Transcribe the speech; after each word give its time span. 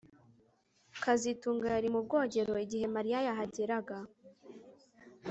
kazitunga 1.03 1.65
yari 1.75 1.87
mu 1.93 1.99
bwogero 2.05 2.53
igihe 2.65 2.85
Mariya 2.95 3.19
yahageraga 3.27 3.97